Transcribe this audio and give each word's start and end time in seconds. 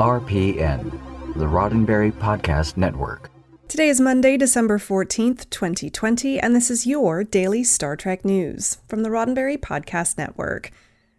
RPN, 0.00 0.90
the 1.34 1.44
Roddenberry 1.44 2.10
Podcast 2.10 2.78
Network. 2.78 3.30
Today 3.68 3.90
is 3.90 4.00
Monday, 4.00 4.38
December 4.38 4.78
14th, 4.78 5.50
2020, 5.50 6.40
and 6.40 6.56
this 6.56 6.70
is 6.70 6.86
your 6.86 7.22
daily 7.22 7.62
Star 7.62 7.96
Trek 7.96 8.24
news 8.24 8.78
from 8.88 9.02
the 9.02 9.10
Roddenberry 9.10 9.58
Podcast 9.58 10.16
Network. 10.16 10.70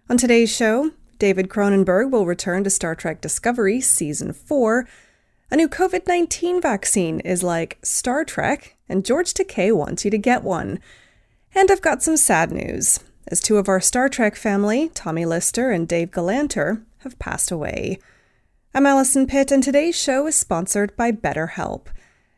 On 0.10 0.18
today's 0.18 0.52
show, 0.52 0.90
David 1.20 1.48
Cronenberg 1.48 2.10
will 2.10 2.26
return 2.26 2.64
to 2.64 2.72
Star 2.72 2.96
Trek 2.96 3.22
Discovery 3.22 3.82
Season 3.82 4.34
4. 4.34 4.88
A 5.52 5.56
new 5.56 5.70
COVID 5.70 6.08
19 6.08 6.60
vaccine 6.60 7.20
is 7.20 7.44
like 7.44 7.78
Star 7.84 8.26
Trek, 8.26 8.78
and 8.90 9.06
George 9.06 9.36
Takei 9.36 9.72
wants 9.72 10.06
you 10.06 10.10
to 10.10 10.18
get 10.18 10.44
one. 10.44 10.80
And 11.54 11.70
I've 11.70 11.84
got 11.84 12.02
some 12.02 12.18
sad 12.18 12.52
news, 12.52 13.00
as 13.28 13.42
two 13.42 13.58
of 13.58 13.70
our 13.70 13.80
Star 13.80 14.10
Trek 14.10 14.36
family, 14.36 14.90
Tommy 14.96 15.28
Lister 15.28 15.70
and 15.70 15.88
Dave 15.88 16.10
Galanter, 16.10 16.82
have 17.04 17.20
passed 17.20 17.52
away. 17.52 18.00
I'm 18.74 18.86
Allison 18.86 19.28
Pitt, 19.28 19.52
and 19.52 19.62
today's 19.62 20.02
show 20.02 20.28
is 20.28 20.36
sponsored 20.38 20.96
by 20.96 21.12
BetterHelp. 21.12 21.88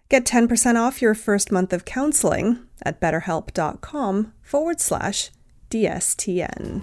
Get 0.10 0.26
10% 0.26 0.78
off 0.78 1.00
your 1.00 1.14
first 1.14 1.52
month 1.52 1.72
of 1.72 1.86
counseling 1.86 2.66
at 2.82 3.00
betterhelp.com 3.00 4.34
forward 4.42 4.82
slash 4.82 5.30
DSTN. 5.70 6.82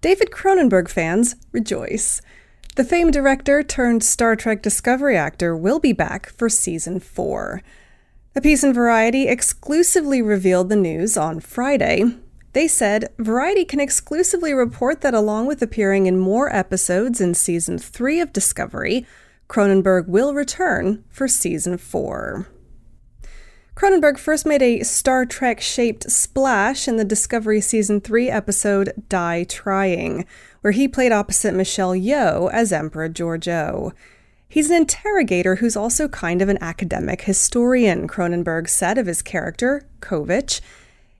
David 0.00 0.30
Cronenberg 0.30 0.88
fans 0.88 1.36
rejoice. 1.52 2.22
The 2.76 2.84
famed 2.84 3.12
director 3.12 3.62
turned 3.62 4.02
Star 4.02 4.34
Trek 4.34 4.62
Discovery 4.62 5.18
actor 5.18 5.54
will 5.54 5.78
be 5.78 5.92
back 5.92 6.30
for 6.30 6.48
season 6.48 7.00
4. 7.00 7.62
A 8.32 8.40
piece 8.40 8.62
in 8.62 8.72
Variety 8.72 9.26
exclusively 9.26 10.22
revealed 10.22 10.68
the 10.68 10.76
news 10.76 11.16
on 11.16 11.40
Friday. 11.40 12.04
They 12.52 12.68
said 12.68 13.12
Variety 13.18 13.64
can 13.64 13.80
exclusively 13.80 14.52
report 14.52 15.00
that 15.00 15.14
along 15.14 15.46
with 15.46 15.62
appearing 15.62 16.06
in 16.06 16.16
more 16.16 16.54
episodes 16.54 17.20
in 17.20 17.34
season 17.34 17.76
3 17.76 18.20
of 18.20 18.32
Discovery, 18.32 19.04
Cronenberg 19.48 20.06
will 20.06 20.32
return 20.32 21.02
for 21.08 21.26
season 21.26 21.76
4. 21.76 22.46
Cronenberg 23.74 24.16
first 24.16 24.46
made 24.46 24.62
a 24.62 24.84
Star 24.84 25.26
Trek 25.26 25.60
shaped 25.60 26.08
splash 26.08 26.86
in 26.86 26.98
the 26.98 27.04
Discovery 27.04 27.60
Season 27.60 28.00
3 28.00 28.30
episode 28.30 28.92
Die 29.08 29.44
Trying, 29.44 30.24
where 30.60 30.72
he 30.72 30.86
played 30.86 31.10
opposite 31.10 31.52
Michelle 31.52 31.94
Yeoh 31.94 32.48
as 32.52 32.72
Emperor 32.72 33.08
Georgiou. 33.08 33.92
He's 34.50 34.68
an 34.68 34.78
interrogator 34.78 35.56
who's 35.56 35.76
also 35.76 36.08
kind 36.08 36.42
of 36.42 36.48
an 36.48 36.58
academic 36.60 37.22
historian, 37.22 38.08
Cronenberg 38.08 38.68
said 38.68 38.98
of 38.98 39.06
his 39.06 39.22
character, 39.22 39.86
Kovich. 40.00 40.60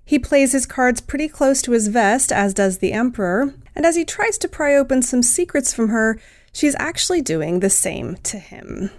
He 0.05 0.19
plays 0.19 0.51
his 0.51 0.67
cards 0.67 1.01
pretty 1.01 1.29
close 1.29 1.63
to 1.63 1.71
his 1.71 1.87
vest, 1.87 2.33
as 2.33 2.53
does 2.53 2.79
the 2.79 2.93
Emperor, 2.93 3.55
and 3.77 3.87
as 3.87 3.95
he 3.95 4.05
tries 4.05 4.37
to 4.39 4.49
pry 4.49 4.75
open 4.75 5.01
some 5.01 5.23
secrets 5.23 5.73
from 5.73 5.91
her, 5.91 6.19
she's 6.53 6.75
actually 6.81 7.23
doing 7.23 7.61
the 7.61 7.71
same 7.71 8.17
to 8.25 8.41
him. 8.41 8.91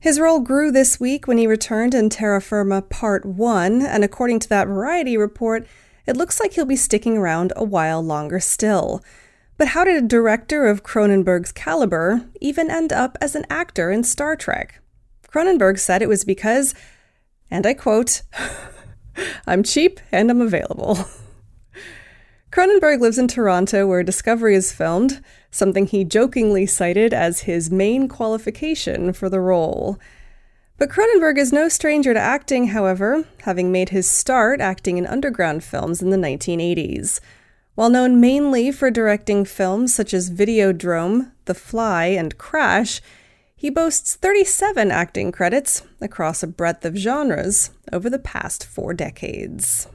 His 0.00 0.18
role 0.18 0.40
grew 0.40 0.72
this 0.72 0.98
week 0.98 1.28
when 1.28 1.38
he 1.38 1.46
returned 1.46 1.94
in 1.94 2.10
Terra 2.10 2.40
Firma 2.40 2.82
Part 2.82 3.24
1, 3.24 3.82
and 3.82 4.02
according 4.02 4.40
to 4.40 4.48
that 4.48 4.66
Variety 4.66 5.16
report, 5.16 5.64
it 6.06 6.16
looks 6.16 6.40
like 6.40 6.54
he'll 6.54 6.64
be 6.64 6.74
sticking 6.74 7.16
around 7.16 7.52
a 7.54 7.62
while 7.62 8.02
longer 8.02 8.40
still. 8.40 9.00
But 9.58 9.68
how 9.68 9.84
did 9.84 9.96
a 10.02 10.06
director 10.06 10.66
of 10.66 10.82
Cronenberg's 10.82 11.52
caliber 11.52 12.26
even 12.40 12.70
end 12.70 12.92
up 12.92 13.16
as 13.20 13.34
an 13.34 13.46
actor 13.48 13.90
in 13.90 14.04
Star 14.04 14.36
Trek? 14.36 14.80
Cronenberg 15.28 15.78
said 15.78 16.02
it 16.02 16.08
was 16.08 16.24
because, 16.24 16.74
and 17.50 17.66
I 17.66 17.74
quote, 17.74 18.22
I'm 19.46 19.62
cheap 19.62 20.00
and 20.12 20.30
I'm 20.30 20.40
available. 20.40 20.98
Cronenberg 22.52 23.00
lives 23.00 23.18
in 23.18 23.28
Toronto, 23.28 23.86
where 23.86 24.02
Discovery 24.02 24.54
is 24.54 24.72
filmed, 24.72 25.22
something 25.50 25.86
he 25.86 26.04
jokingly 26.04 26.64
cited 26.64 27.12
as 27.12 27.40
his 27.40 27.70
main 27.70 28.08
qualification 28.08 29.12
for 29.12 29.28
the 29.28 29.40
role. 29.40 29.98
But 30.78 30.90
Cronenberg 30.90 31.38
is 31.38 31.52
no 31.52 31.68
stranger 31.68 32.14
to 32.14 32.20
acting, 32.20 32.68
however, 32.68 33.24
having 33.42 33.72
made 33.72 33.90
his 33.90 34.08
start 34.08 34.60
acting 34.60 34.96
in 34.96 35.06
underground 35.06 35.64
films 35.64 36.00
in 36.00 36.10
the 36.10 36.16
1980s. 36.16 37.20
While 37.76 37.90
known 37.90 38.20
mainly 38.20 38.72
for 38.72 38.90
directing 38.90 39.44
films 39.44 39.94
such 39.94 40.14
as 40.14 40.30
Videodrome, 40.30 41.32
The 41.44 41.54
Fly, 41.54 42.06
and 42.06 42.36
Crash, 42.38 43.02
he 43.54 43.68
boasts 43.68 44.16
37 44.16 44.90
acting 44.90 45.30
credits 45.30 45.82
across 46.00 46.42
a 46.42 46.46
breadth 46.46 46.86
of 46.86 46.96
genres 46.96 47.70
over 47.92 48.08
the 48.08 48.18
past 48.18 48.64
four 48.64 48.94
decades. 48.94 49.88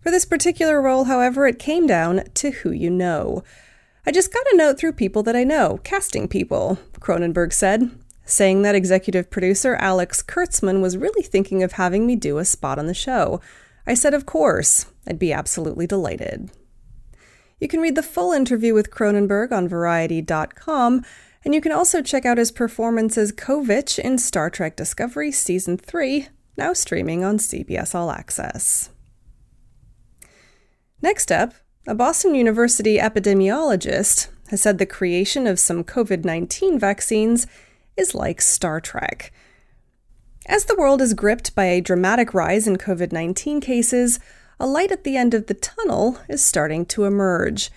For 0.00 0.12
this 0.12 0.24
particular 0.24 0.80
role, 0.80 1.04
however, 1.04 1.48
it 1.48 1.58
came 1.58 1.84
down 1.84 2.22
to 2.34 2.52
who 2.52 2.70
you 2.70 2.90
know. 2.90 3.42
I 4.06 4.12
just 4.12 4.32
got 4.32 4.46
a 4.52 4.56
note 4.56 4.78
through 4.78 4.92
people 4.92 5.24
that 5.24 5.34
I 5.34 5.42
know, 5.42 5.80
casting 5.82 6.28
people, 6.28 6.78
Cronenberg 7.00 7.52
said, 7.52 7.90
saying 8.24 8.62
that 8.62 8.76
executive 8.76 9.30
producer 9.30 9.74
Alex 9.80 10.22
Kurtzman 10.22 10.80
was 10.80 10.96
really 10.96 11.24
thinking 11.24 11.64
of 11.64 11.72
having 11.72 12.06
me 12.06 12.14
do 12.14 12.38
a 12.38 12.44
spot 12.44 12.78
on 12.78 12.86
the 12.86 12.94
show. 12.94 13.40
I 13.86 13.94
said, 13.94 14.14
of 14.14 14.26
course, 14.26 14.86
I'd 15.06 15.18
be 15.18 15.32
absolutely 15.32 15.86
delighted. 15.86 16.50
You 17.60 17.68
can 17.68 17.80
read 17.80 17.94
the 17.94 18.02
full 18.02 18.32
interview 18.32 18.74
with 18.74 18.90
Cronenberg 18.90 19.52
on 19.52 19.68
Variety.com, 19.68 21.04
and 21.44 21.54
you 21.54 21.60
can 21.60 21.72
also 21.72 22.02
check 22.02 22.26
out 22.26 22.38
his 22.38 22.52
performance 22.52 23.16
as 23.16 23.32
Kovich 23.32 23.98
in 23.98 24.18
Star 24.18 24.50
Trek 24.50 24.76
Discovery 24.76 25.32
Season 25.32 25.78
3, 25.78 26.28
now 26.56 26.72
streaming 26.72 27.24
on 27.24 27.38
CBS 27.38 27.94
All 27.94 28.10
Access. 28.10 28.90
Next 31.00 31.30
up, 31.30 31.54
a 31.86 31.94
Boston 31.94 32.34
University 32.34 32.98
epidemiologist 32.98 34.28
has 34.48 34.60
said 34.60 34.78
the 34.78 34.86
creation 34.86 35.46
of 35.46 35.60
some 35.60 35.84
COVID 35.84 36.24
19 36.24 36.78
vaccines 36.78 37.46
is 37.96 38.14
like 38.14 38.42
Star 38.42 38.80
Trek. 38.80 39.32
As 40.48 40.66
the 40.66 40.76
world 40.76 41.02
is 41.02 41.12
gripped 41.12 41.56
by 41.56 41.64
a 41.64 41.80
dramatic 41.80 42.32
rise 42.32 42.68
in 42.68 42.76
COVID 42.76 43.10
19 43.10 43.60
cases, 43.60 44.20
a 44.60 44.66
light 44.66 44.92
at 44.92 45.02
the 45.02 45.16
end 45.16 45.34
of 45.34 45.46
the 45.46 45.54
tunnel 45.54 46.18
is 46.28 46.42
starting 46.42 46.86
to 46.86 47.04
emerge. 47.04 47.68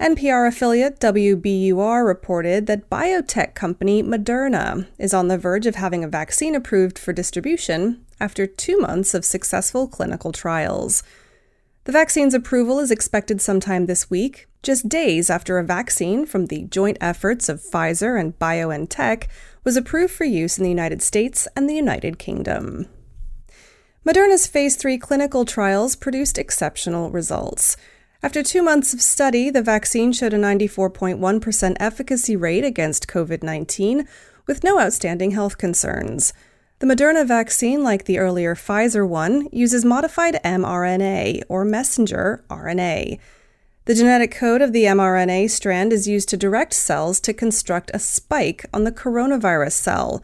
NPR 0.00 0.48
affiliate 0.48 1.00
WBUR 1.00 2.06
reported 2.06 2.66
that 2.66 2.88
biotech 2.88 3.54
company 3.54 4.02
Moderna 4.02 4.86
is 4.98 5.12
on 5.12 5.28
the 5.28 5.36
verge 5.36 5.66
of 5.66 5.74
having 5.74 6.02
a 6.02 6.08
vaccine 6.08 6.54
approved 6.54 6.98
for 6.98 7.12
distribution 7.12 8.06
after 8.18 8.46
two 8.46 8.78
months 8.78 9.12
of 9.12 9.24
successful 9.24 9.86
clinical 9.86 10.32
trials. 10.32 11.02
The 11.84 11.92
vaccine's 11.92 12.32
approval 12.32 12.78
is 12.78 12.90
expected 12.90 13.42
sometime 13.42 13.84
this 13.84 14.08
week, 14.08 14.47
just 14.62 14.88
days 14.88 15.30
after 15.30 15.58
a 15.58 15.64
vaccine 15.64 16.26
from 16.26 16.46
the 16.46 16.64
joint 16.64 16.98
efforts 17.00 17.48
of 17.48 17.60
Pfizer 17.60 18.20
and 18.20 18.38
BioNTech 18.38 19.28
was 19.64 19.76
approved 19.76 20.12
for 20.12 20.24
use 20.24 20.58
in 20.58 20.64
the 20.64 20.70
United 20.70 21.02
States 21.02 21.46
and 21.56 21.68
the 21.68 21.74
United 21.74 22.18
Kingdom. 22.18 22.86
Moderna's 24.06 24.46
phase 24.46 24.76
3 24.76 24.96
clinical 24.98 25.44
trials 25.44 25.94
produced 25.94 26.38
exceptional 26.38 27.10
results. 27.10 27.76
After 28.22 28.42
two 28.42 28.62
months 28.62 28.92
of 28.92 29.00
study, 29.00 29.50
the 29.50 29.62
vaccine 29.62 30.12
showed 30.12 30.32
a 30.32 30.38
94.1% 30.38 31.76
efficacy 31.78 32.34
rate 32.34 32.64
against 32.64 33.06
COVID 33.06 33.42
19 33.42 34.08
with 34.46 34.64
no 34.64 34.80
outstanding 34.80 35.32
health 35.32 35.58
concerns. 35.58 36.32
The 36.80 36.86
Moderna 36.86 37.26
vaccine, 37.26 37.84
like 37.84 38.04
the 38.06 38.18
earlier 38.18 38.54
Pfizer 38.54 39.06
one, 39.06 39.48
uses 39.52 39.84
modified 39.84 40.40
mRNA, 40.44 41.42
or 41.48 41.64
messenger 41.64 42.44
RNA. 42.48 43.18
The 43.88 43.94
genetic 43.94 44.32
code 44.32 44.60
of 44.60 44.74
the 44.74 44.84
mRNA 44.84 45.48
strand 45.48 45.94
is 45.94 46.06
used 46.06 46.28
to 46.28 46.36
direct 46.36 46.74
cells 46.74 47.20
to 47.20 47.32
construct 47.32 47.90
a 47.94 47.98
spike 47.98 48.66
on 48.70 48.84
the 48.84 48.92
coronavirus 48.92 49.72
cell, 49.72 50.22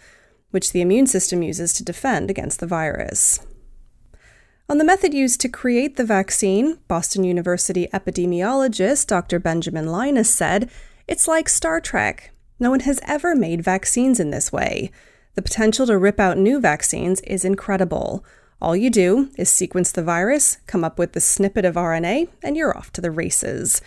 which 0.50 0.72
the 0.72 0.82
immune 0.82 1.06
system 1.06 1.42
uses 1.42 1.72
to 1.72 1.82
defend 1.82 2.28
against 2.28 2.60
the 2.60 2.66
virus. 2.66 3.40
On 4.68 4.76
the 4.76 4.84
method 4.84 5.14
used 5.14 5.40
to 5.40 5.48
create 5.48 5.96
the 5.96 6.04
vaccine, 6.04 6.76
Boston 6.88 7.24
University 7.24 7.88
epidemiologist 7.90 9.06
Dr. 9.06 9.38
Benjamin 9.38 9.86
Linas 9.86 10.26
said, 10.26 10.70
It's 11.08 11.26
like 11.26 11.48
Star 11.48 11.80
Trek. 11.80 12.32
No 12.60 12.68
one 12.68 12.80
has 12.80 13.00
ever 13.06 13.34
made 13.34 13.64
vaccines 13.64 14.20
in 14.20 14.28
this 14.28 14.52
way. 14.52 14.90
The 15.36 15.42
potential 15.42 15.86
to 15.86 15.96
rip 15.96 16.20
out 16.20 16.36
new 16.36 16.60
vaccines 16.60 17.20
is 17.20 17.46
incredible. 17.46 18.26
All 18.64 18.74
you 18.74 18.88
do 18.88 19.28
is 19.36 19.50
sequence 19.50 19.92
the 19.92 20.02
virus, 20.02 20.56
come 20.66 20.84
up 20.84 20.98
with 20.98 21.12
the 21.12 21.20
snippet 21.20 21.66
of 21.66 21.74
RNA, 21.74 22.28
and 22.42 22.56
you're 22.56 22.74
off 22.74 22.90
to 22.94 23.02
the 23.02 23.10
races. 23.10 23.82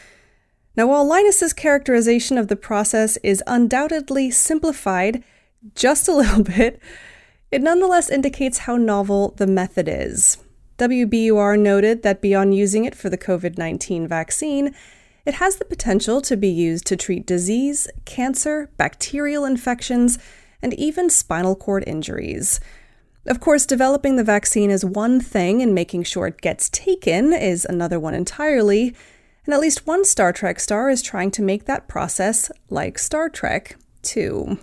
Now, 0.76 0.86
while 0.86 1.04
Linas's 1.04 1.52
characterization 1.52 2.38
of 2.38 2.48
the 2.48 2.56
process 2.56 3.18
is 3.24 3.42
undoubtedly 3.48 4.30
simplified 4.30 5.24
just 5.74 6.08
a 6.08 6.14
little 6.16 6.44
bit, 6.44 6.80
it 7.52 7.64
nonetheless 7.64 8.12
indicates 8.12 8.60
how 8.60 8.78
novel 8.78 9.34
the 9.38 9.48
method 9.48 9.88
is. 9.88 10.38
WBUR 10.78 11.60
noted 11.60 12.04
that 12.04 12.22
beyond 12.22 12.56
using 12.56 12.86
it 12.86 12.94
for 12.94 13.10
the 13.10 13.18
COVID 13.18 13.58
19 13.58 14.08
vaccine, 14.08 14.76
it 15.26 15.34
has 15.34 15.56
the 15.56 15.66
potential 15.66 16.22
to 16.22 16.38
be 16.38 16.50
used 16.50 16.86
to 16.86 16.96
treat 16.96 17.26
disease, 17.26 17.88
cancer, 18.06 18.70
bacterial 18.78 19.44
infections, 19.44 20.20
and 20.62 20.76
even 20.76 21.10
spinal 21.10 21.56
cord 21.56 21.84
injuries. 21.88 22.60
Of 23.28 23.42
course, 23.42 23.66
developing 23.66 24.16
the 24.16 24.24
vaccine 24.24 24.72
is 24.72 24.86
one 24.86 25.20
thing, 25.20 25.62
and 25.62 25.76
making 25.76 26.04
sure 26.04 26.28
it 26.28 26.40
gets 26.40 26.70
taken 26.70 27.34
is 27.34 27.66
another 27.66 28.00
one 28.00 28.14
entirely. 28.14 28.96
And 29.46 29.54
at 29.54 29.60
least 29.60 29.86
one 29.86 30.06
Star 30.06 30.32
Trek 30.32 30.62
star 30.62 30.90
is 30.90 31.02
trying 31.02 31.32
to 31.32 31.42
make 31.42 31.66
that 31.66 31.90
process 31.90 32.50
like 32.70 32.98
Star 32.98 33.28
Trek, 33.28 33.76
too. 34.02 34.60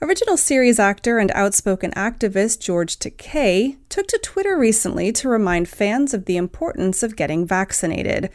Original 0.00 0.38
series 0.38 0.78
actor 0.78 1.18
and 1.18 1.30
outspoken 1.32 1.90
activist 1.92 2.60
George 2.60 2.98
Takei 2.98 3.76
took 3.90 4.08
to 4.08 4.18
Twitter 4.22 4.58
recently 4.58 5.12
to 5.12 5.28
remind 5.28 5.68
fans 5.68 6.14
of 6.14 6.24
the 6.24 6.38
importance 6.38 7.02
of 7.02 7.16
getting 7.16 7.46
vaccinated, 7.46 8.30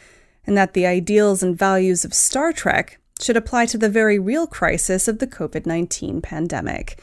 and 0.46 0.56
that 0.56 0.74
the 0.74 0.86
ideals 0.86 1.42
and 1.42 1.58
values 1.58 2.04
of 2.04 2.14
Star 2.14 2.52
Trek 2.52 3.00
should 3.20 3.36
apply 3.36 3.66
to 3.66 3.78
the 3.78 3.88
very 3.88 4.18
real 4.18 4.46
crisis 4.46 5.08
of 5.08 5.18
the 5.18 5.26
COVID 5.26 5.66
19 5.66 6.22
pandemic. 6.22 7.00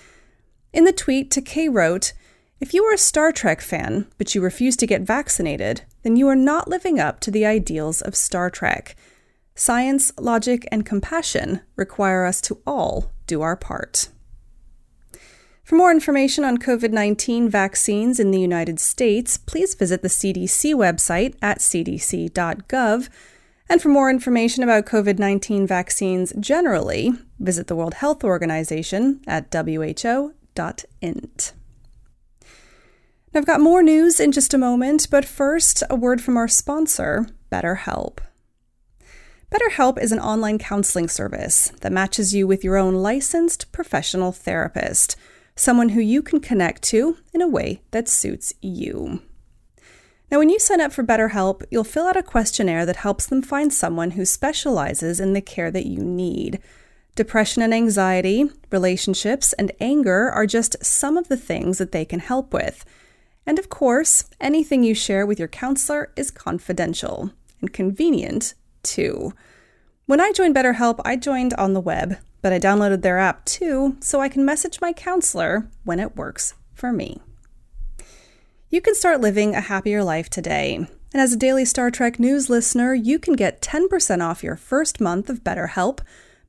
In 0.75 0.83
the 0.83 0.92
tweet, 0.92 1.31
Takei 1.31 1.74
wrote, 1.74 2.12
If 2.60 2.74
you 2.74 2.83
are 2.83 2.94
a 2.94 2.98
Star 2.98 3.31
Trek 3.31 3.62
fan, 3.62 4.07
but 4.18 4.36
you 4.36 4.42
refuse 4.42 4.75
to 4.75 4.86
get 4.86 5.04
vaccinated, 5.04 5.83
then 6.04 6.18
you 6.18 6.27
are 6.27 6.36
not 6.36 6.68
living 6.68 7.00
up 7.00 7.22
to 7.22 7.31
the 7.31 7.45
ideals 7.45 8.01
of 8.01 8.13
Star 8.13 8.50
Trek. 8.50 8.98
Science, 9.56 10.12
logic, 10.19 10.68
and 10.74 10.86
compassion 10.86 11.62
require 11.77 12.25
us 12.25 12.42
to 12.42 12.62
all 12.68 13.13
do 13.25 13.42
our 13.42 13.56
part. 13.56 14.10
For 15.63 15.75
more 15.75 15.92
information 15.92 16.44
on 16.44 16.57
COVID 16.57 16.92
19 16.92 17.48
vaccines 17.48 18.19
in 18.19 18.31
the 18.31 18.42
United 18.42 18.77
States, 18.81 19.38
please 19.38 19.75
visit 19.75 20.01
the 20.01 20.10
CDC 20.10 20.75
website 20.75 21.36
at 21.42 21.60
cdc.gov. 21.60 23.07
And 23.69 23.81
for 23.81 23.88
more 23.88 24.10
information 24.10 24.62
about 24.62 24.86
COVID 24.86 25.19
19 25.19 25.66
vaccines 25.66 26.33
generally, 26.38 27.13
visit 27.39 27.68
the 27.68 27.77
World 27.77 27.94
Health 27.94 28.25
Organization 28.25 29.22
at 29.25 29.54
who 29.54 30.33
int. 31.02 31.54
Now, 33.34 33.40
I've 33.40 33.46
got 33.46 33.60
more 33.60 33.84
news 33.84 34.19
in 34.19 34.31
just 34.31 34.54
a 34.54 34.57
moment, 34.57 35.07
but 35.12 35.25
first, 35.25 35.84
a 35.90 35.96
word 35.96 36.22
from 36.22 36.38
our 36.38 36.48
sponsor, 36.48 37.28
BetterHelp. 37.52 38.19
BetterHelp 39.52 40.02
is 40.02 40.12
an 40.12 40.19
online 40.19 40.57
counseling 40.57 41.07
service 41.07 41.72
that 41.81 41.92
matches 41.92 42.34
you 42.34 42.48
with 42.48 42.63
your 42.63 42.78
own 42.78 42.96
licensed 42.96 43.72
professional 43.72 44.31
therapist, 44.31 45.16
someone 45.56 45.90
who 45.90 46.02
you 46.02 46.22
can 46.22 46.40
connect 46.40 46.81
to 46.84 47.18
in 47.34 47.42
a 47.42 47.48
way 47.48 47.81
that 47.92 48.08
suits 48.08 48.54
you. 48.62 49.22
Now, 50.31 50.40
when 50.40 50.50
you 50.50 50.60
sign 50.60 50.81
up 50.81 50.92
for 50.92 51.04
BetterHelp, 51.04 51.63
you'll 51.69 51.84
fill 51.84 52.08
out 52.08 52.18
a 52.18 52.24
questionnaire 52.24 52.86
that 52.86 52.98
helps 52.98 53.28
them 53.28 53.42
find 53.42 53.72
someone 53.72 54.12
who 54.12 54.25
specializes 54.25 55.19
in 55.19 55.34
the 55.34 55.42
care 55.42 55.72
that 55.72 55.86
you 55.86 56.04
need. 56.04 56.60
Depression 57.16 57.62
and 57.62 57.74
anxiety, 57.74 58.50
relationships, 58.72 59.54
and 59.54 59.72
anger 59.80 60.30
are 60.30 60.46
just 60.46 60.84
some 60.84 61.16
of 61.16 61.30
the 61.30 61.38
things 61.38 61.78
that 61.78 61.94
they 61.94 62.04
can 62.04 62.20
help 62.20 62.54
with. 62.54 62.84
And 63.46 63.58
of 63.58 63.70
course, 63.70 64.26
anything 64.42 64.84
you 64.84 64.94
share 64.94 65.26
with 65.26 65.40
your 65.40 65.48
counselor 65.48 66.12
is 66.18 66.30
confidential 66.30 67.32
and 67.62 67.72
convenient, 67.72 68.54
too. 68.84 69.34
When 70.08 70.20
I 70.20 70.34
joined 70.34 70.56
BetterHelp, 70.56 71.00
I 71.06 71.16
joined 71.16 71.54
on 71.54 71.74
the 71.74 71.80
web, 71.80 72.18
but 72.42 72.52
I 72.52 72.60
downloaded 72.60 73.02
their 73.02 73.18
app 73.18 73.46
too, 73.46 73.96
so 74.02 74.20
I 74.20 74.30
can 74.30 74.46
message 74.46 74.82
my 74.82 74.92
counselor 74.92 75.70
when 75.84 76.00
it 76.02 76.18
works 76.18 76.54
for 76.74 76.92
me. 76.92 77.22
You 78.70 78.82
can 78.82 78.94
start 78.94 79.22
living 79.22 79.56
a 79.56 79.62
happier 79.62 80.04
life 80.04 80.30
today. 80.30 80.76
And 80.76 81.22
as 81.22 81.32
a 81.32 81.38
daily 81.38 81.64
Star 81.64 81.90
Trek 81.90 82.20
news 82.20 82.50
listener, 82.50 82.94
you 82.94 83.20
can 83.20 83.36
get 83.36 83.62
10% 83.62 84.22
off 84.22 84.44
your 84.44 84.58
first 84.58 85.00
month 85.00 85.30
of 85.30 85.46
BetterHelp 85.46 86.02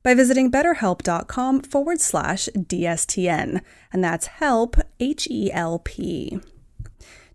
by 0.07 0.13
visiting 0.13 0.49
betterhelp.com 0.49 1.61
forward 1.63 1.99
slash 1.99 2.47
DSTN, 2.55 3.59
and 3.91 4.01
that's 4.01 4.27
help, 4.27 4.77
H 5.01 5.27
E 5.29 5.51
L 5.51 5.79
P. 5.79 6.39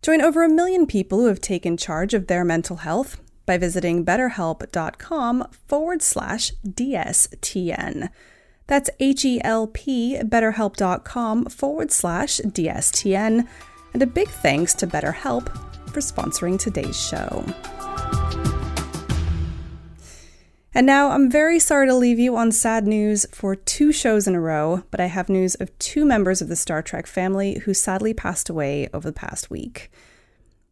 Join 0.00 0.22
over 0.22 0.42
a 0.42 0.48
million 0.48 0.86
people 0.86 1.20
who 1.20 1.26
have 1.26 1.42
taken 1.42 1.76
charge 1.76 2.14
of 2.14 2.28
their 2.28 2.46
mental 2.46 2.76
health 2.76 3.20
by 3.44 3.58
visiting 3.58 4.06
betterhelp.com 4.06 5.48
forward 5.68 6.00
slash 6.00 6.50
DSTN. 6.66 8.08
That's 8.68 8.88
H 8.98 9.26
E 9.26 9.38
L 9.44 9.66
P, 9.66 10.18
betterhelp.com 10.22 11.44
forward 11.50 11.92
slash 11.92 12.38
DSTN. 12.38 13.46
And 13.92 14.02
a 14.02 14.06
big 14.06 14.28
thanks 14.28 14.72
to 14.76 14.86
BetterHelp 14.86 15.54
for 15.90 16.00
sponsoring 16.00 16.58
today's 16.58 16.98
show. 16.98 17.44
And 20.74 20.86
now 20.86 21.10
I'm 21.10 21.30
very 21.30 21.58
sorry 21.58 21.86
to 21.86 21.94
leave 21.94 22.18
you 22.18 22.34
on 22.36 22.50
sad 22.50 22.86
news 22.86 23.26
for 23.30 23.54
two 23.54 23.92
shows 23.92 24.26
in 24.26 24.34
a 24.34 24.40
row, 24.40 24.84
but 24.90 25.00
I 25.00 25.06
have 25.06 25.28
news 25.28 25.54
of 25.56 25.76
two 25.78 26.06
members 26.06 26.40
of 26.40 26.48
the 26.48 26.56
Star 26.56 26.80
Trek 26.82 27.06
family 27.06 27.58
who 27.64 27.74
sadly 27.74 28.14
passed 28.14 28.48
away 28.48 28.88
over 28.94 29.10
the 29.10 29.14
past 29.14 29.50
week. 29.50 29.90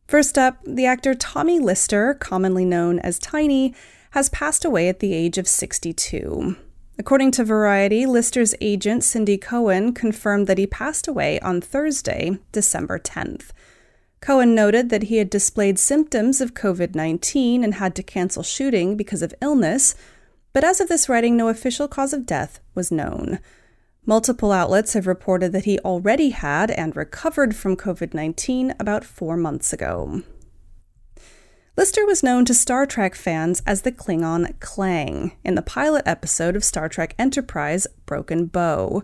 First 0.08 0.38
up, 0.38 0.58
the 0.66 0.86
actor 0.86 1.14
Tommy 1.14 1.58
Lister, 1.58 2.14
commonly 2.14 2.64
known 2.64 2.98
as 2.98 3.18
Tiny, 3.18 3.74
has 4.12 4.30
passed 4.30 4.64
away 4.64 4.88
at 4.88 5.00
the 5.00 5.12
age 5.12 5.36
of 5.36 5.46
62. 5.46 6.56
According 6.98 7.30
to 7.32 7.44
Variety, 7.44 8.06
Lister's 8.06 8.54
agent 8.60 9.04
Cindy 9.04 9.38
Cohen 9.38 9.92
confirmed 9.92 10.46
that 10.46 10.58
he 10.58 10.66
passed 10.66 11.06
away 11.08 11.38
on 11.40 11.60
Thursday, 11.60 12.38
December 12.52 12.98
10th. 12.98 13.50
Cohen 14.20 14.54
noted 14.54 14.90
that 14.90 15.04
he 15.04 15.16
had 15.16 15.30
displayed 15.30 15.78
symptoms 15.78 16.40
of 16.40 16.54
COVID 16.54 16.94
19 16.94 17.64
and 17.64 17.74
had 17.74 17.94
to 17.94 18.02
cancel 18.02 18.42
shooting 18.42 18.96
because 18.96 19.22
of 19.22 19.34
illness, 19.40 19.94
but 20.52 20.64
as 20.64 20.80
of 20.80 20.88
this 20.88 21.08
writing, 21.08 21.36
no 21.36 21.48
official 21.48 21.88
cause 21.88 22.12
of 22.12 22.26
death 22.26 22.60
was 22.74 22.92
known. 22.92 23.38
Multiple 24.04 24.52
outlets 24.52 24.94
have 24.94 25.06
reported 25.06 25.52
that 25.52 25.64
he 25.64 25.78
already 25.80 26.30
had 26.30 26.70
and 26.70 26.96
recovered 26.96 27.54
from 27.54 27.76
COVID 27.76 28.12
19 28.12 28.74
about 28.78 29.04
four 29.04 29.36
months 29.36 29.72
ago. 29.72 30.22
Lister 31.76 32.04
was 32.04 32.22
known 32.22 32.44
to 32.44 32.52
Star 32.52 32.84
Trek 32.84 33.14
fans 33.14 33.62
as 33.66 33.82
the 33.82 33.92
Klingon 33.92 34.58
Klaang 34.58 35.32
in 35.44 35.54
the 35.54 35.62
pilot 35.62 36.02
episode 36.04 36.56
of 36.56 36.64
Star 36.64 36.88
Trek 36.90 37.14
Enterprise 37.18 37.86
Broken 38.04 38.46
Bow. 38.46 39.02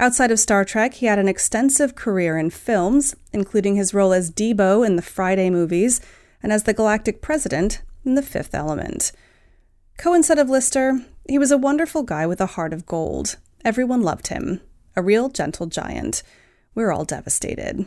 Outside 0.00 0.30
of 0.30 0.38
Star 0.38 0.64
Trek, 0.64 0.94
he 0.94 1.06
had 1.06 1.18
an 1.18 1.26
extensive 1.26 1.96
career 1.96 2.38
in 2.38 2.50
films, 2.50 3.16
including 3.32 3.74
his 3.74 3.92
role 3.92 4.12
as 4.12 4.30
Deebo 4.30 4.86
in 4.86 4.94
the 4.94 5.02
Friday 5.02 5.50
movies 5.50 6.00
and 6.40 6.52
as 6.52 6.62
the 6.62 6.72
Galactic 6.72 7.20
President 7.20 7.82
in 8.04 8.14
The 8.14 8.22
Fifth 8.22 8.54
Element. 8.54 9.10
Cohen 9.98 10.22
said 10.22 10.38
of 10.38 10.48
Lister, 10.48 11.04
he 11.28 11.38
was 11.38 11.50
a 11.50 11.58
wonderful 11.58 12.04
guy 12.04 12.26
with 12.26 12.40
a 12.40 12.46
heart 12.46 12.72
of 12.72 12.86
gold. 12.86 13.36
Everyone 13.64 14.02
loved 14.02 14.28
him. 14.28 14.60
A 14.94 15.02
real 15.02 15.28
gentle 15.28 15.66
giant. 15.66 16.22
We're 16.74 16.92
all 16.92 17.04
devastated. 17.04 17.86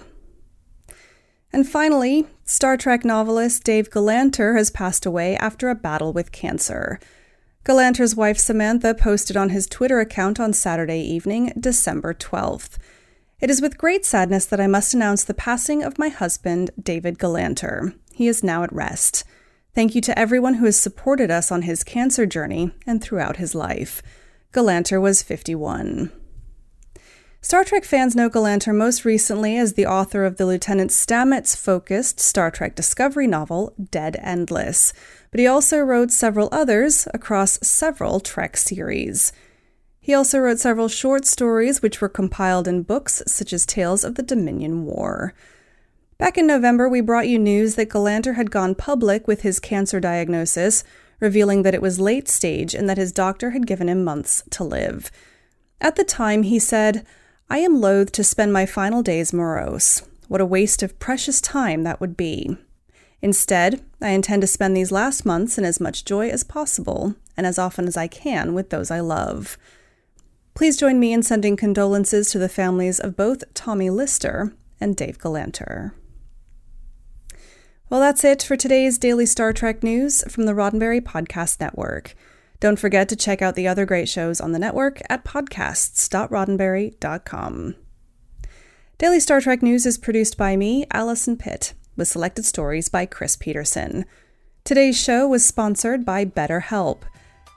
And 1.53 1.67
finally, 1.67 2.27
Star 2.43 2.75
Trek 2.75 3.05
novelist 3.05 3.63
Dave 3.63 3.89
Galanter 3.89 4.57
has 4.57 4.69
passed 4.69 5.05
away 5.05 5.37
after 5.37 5.69
a 5.69 5.75
battle 5.75 6.11
with 6.11 6.31
cancer. 6.31 6.99
Galanter's 7.63 8.15
wife 8.15 8.39
Samantha 8.39 8.95
posted 8.95 9.37
on 9.37 9.49
his 9.49 9.67
Twitter 9.67 9.99
account 9.99 10.39
on 10.39 10.51
Saturday 10.51 10.99
evening, 11.01 11.53
December 11.59 12.11
12th. 12.11 12.77
It 13.39 13.51
is 13.51 13.61
with 13.61 13.77
great 13.77 14.03
sadness 14.03 14.45
that 14.47 14.59
I 14.59 14.65
must 14.65 14.95
announce 14.95 15.23
the 15.23 15.35
passing 15.35 15.83
of 15.83 15.99
my 15.99 16.09
husband, 16.09 16.71
David 16.81 17.19
Galanter. 17.19 17.93
He 18.13 18.27
is 18.27 18.43
now 18.43 18.63
at 18.63 18.73
rest. 18.73 19.23
Thank 19.75 19.93
you 19.93 20.01
to 20.01 20.17
everyone 20.17 20.55
who 20.55 20.65
has 20.65 20.75
supported 20.75 21.29
us 21.29 21.51
on 21.51 21.61
his 21.61 21.83
cancer 21.83 22.25
journey 22.25 22.71
and 22.87 22.99
throughout 22.99 23.37
his 23.37 23.53
life. 23.53 24.01
Galanter 24.53 24.99
was 24.99 25.21
51. 25.21 26.11
Star 27.43 27.63
Trek 27.63 27.83
fans 27.83 28.15
know 28.15 28.29
Galanter 28.29 28.75
most 28.75 29.05
recently 29.05 29.57
as 29.57 29.73
the 29.73 29.85
author 29.85 30.25
of 30.25 30.37
the 30.37 30.45
Lieutenant 30.45 30.91
Stamets 30.91 31.55
focused 31.55 32.19
Star 32.19 32.51
Trek 32.51 32.75
Discovery 32.75 33.25
novel, 33.25 33.73
Dead 33.89 34.15
Endless 34.19 34.93
but 35.31 35.39
he 35.39 35.47
also 35.47 35.79
wrote 35.79 36.11
several 36.11 36.49
others 36.51 37.07
across 37.13 37.57
several 37.61 38.19
Trek 38.19 38.57
series. 38.57 39.31
He 39.99 40.13
also 40.13 40.39
wrote 40.39 40.59
several 40.59 40.87
short 40.87 41.25
stories 41.25 41.81
which 41.81 42.01
were 42.01 42.09
compiled 42.09 42.67
in 42.67 42.83
books 42.83 43.23
such 43.25 43.53
as 43.53 43.65
Tales 43.65 44.03
of 44.03 44.15
the 44.15 44.23
Dominion 44.23 44.85
War. 44.85 45.33
Back 46.17 46.37
in 46.37 46.45
November, 46.45 46.87
we 46.89 47.01
brought 47.01 47.27
you 47.27 47.39
news 47.39 47.75
that 47.75 47.89
Galanter 47.89 48.35
had 48.35 48.51
gone 48.51 48.75
public 48.75 49.27
with 49.27 49.41
his 49.41 49.59
cancer 49.59 49.99
diagnosis, 49.99 50.83
revealing 51.19 51.63
that 51.63 51.73
it 51.73 51.81
was 51.81 51.99
late 51.99 52.27
stage 52.27 52.75
and 52.75 52.89
that 52.89 52.97
his 52.97 53.11
doctor 53.11 53.51
had 53.51 53.65
given 53.65 53.87
him 53.89 54.03
months 54.03 54.43
to 54.51 54.63
live. 54.63 55.11
At 55.79 55.95
the 55.95 56.03
time, 56.03 56.43
he 56.43 56.59
said, 56.59 57.05
I 57.49 57.59
am 57.59 57.81
loath 57.81 58.11
to 58.13 58.23
spend 58.23 58.53
my 58.53 58.65
final 58.65 59.01
days 59.01 59.33
morose. 59.33 60.03
What 60.27 60.41
a 60.41 60.45
waste 60.45 60.83
of 60.83 60.99
precious 60.99 61.41
time 61.41 61.83
that 61.83 61.99
would 61.99 62.15
be. 62.15 62.57
Instead, 63.21 63.81
I 64.01 64.09
intend 64.09 64.41
to 64.41 64.47
spend 64.47 64.75
these 64.75 64.91
last 64.91 65.25
months 65.25 65.57
in 65.57 65.65
as 65.65 65.79
much 65.79 66.05
joy 66.05 66.29
as 66.29 66.43
possible 66.43 67.15
and 67.37 67.45
as 67.45 67.59
often 67.59 67.87
as 67.87 67.95
I 67.95 68.07
can 68.07 68.53
with 68.53 68.69
those 68.69 68.89
I 68.89 68.99
love. 68.99 69.57
Please 70.53 70.77
join 70.77 70.99
me 70.99 71.13
in 71.13 71.23
sending 71.23 71.55
condolences 71.55 72.29
to 72.31 72.39
the 72.39 72.49
families 72.49 72.99
of 72.99 73.15
both 73.15 73.43
Tommy 73.53 73.89
Lister 73.89 74.53
and 74.79 74.95
Dave 74.95 75.17
Galanter. 75.17 75.93
Well, 77.89 77.99
that's 77.99 78.23
it 78.23 78.41
for 78.41 78.55
today's 78.55 78.97
daily 78.97 79.25
Star 79.25 79.53
Trek 79.53 79.83
news 79.83 80.23
from 80.29 80.45
the 80.45 80.53
Roddenberry 80.53 81.01
Podcast 81.01 81.59
Network. 81.59 82.15
Don't 82.61 82.79
forget 82.79 83.09
to 83.09 83.15
check 83.15 83.41
out 83.41 83.55
the 83.55 83.67
other 83.67 83.85
great 83.85 84.07
shows 84.07 84.39
on 84.39 84.51
the 84.51 84.59
network 84.59 85.01
at 85.09 85.25
podcasts.roddenberry.com. 85.25 87.75
Daily 88.97 89.19
Star 89.19 89.41
Trek 89.41 89.63
News 89.63 89.85
is 89.85 89.97
produced 89.97 90.37
by 90.37 90.55
me, 90.55 90.85
Allison 90.91 91.35
Pitt, 91.35 91.73
with 91.95 92.07
selected 92.07 92.45
stories 92.45 92.89
by 92.89 93.05
Chris 93.05 93.35
Peterson. 93.35 94.05
Today's 94.63 94.99
show 94.99 95.27
was 95.27 95.45
sponsored 95.45 96.05
by 96.05 96.25
BetterHelp. 96.25 97.03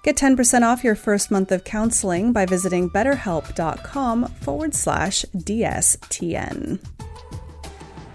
Get 0.03 0.17
10% 0.17 0.63
off 0.63 0.85
your 0.85 0.95
first 0.95 1.31
month 1.31 1.51
of 1.51 1.65
counseling 1.65 2.33
by 2.33 2.47
visiting 2.47 2.91
betterhelp.com 2.91 4.27
forward 4.27 4.75
slash 4.75 5.25
DSTN. 5.35 6.79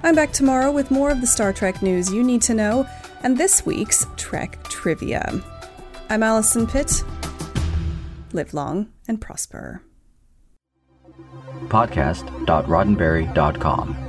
I'm 0.03 0.15
back 0.15 0.31
tomorrow 0.31 0.71
with 0.71 0.91
more 0.91 1.09
of 1.09 1.21
the 1.21 1.27
Star 1.27 1.51
Trek 1.51 1.81
news 1.81 2.13
you 2.13 2.23
need 2.23 2.41
to 2.43 2.53
know 2.53 2.87
and 3.21 3.37
this 3.37 3.65
week's 3.65 4.05
Trek 4.17 4.63
Trivia. 4.65 5.41
I'm 6.09 6.23
Allison 6.23 6.67
Pitt. 6.67 7.03
Live 8.33 8.53
long 8.53 8.89
and 9.07 9.19
prosper. 9.19 9.81
Podcast.roddenberry.com, 11.67 14.08